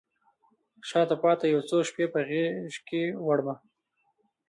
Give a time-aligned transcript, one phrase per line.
[0.89, 3.55] شاته پاته یو څو شپې په غیږکې وړمه